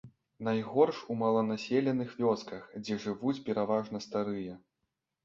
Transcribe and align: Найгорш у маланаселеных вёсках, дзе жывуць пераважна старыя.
Найгорш 0.45 1.01
у 1.13 1.17
маланаселеных 1.19 2.15
вёсках, 2.21 2.63
дзе 2.87 2.97
жывуць 3.05 3.35
пераважна 3.51 4.03
старыя. 4.07 4.57